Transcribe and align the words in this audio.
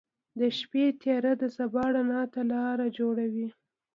•د 0.39 0.41
شپې 0.57 0.85
تیاره 1.01 1.33
د 1.41 1.43
سبا 1.57 1.83
رڼا 1.95 2.21
ته 2.33 2.41
لاره 2.51 2.87
جوړوي. 2.97 3.47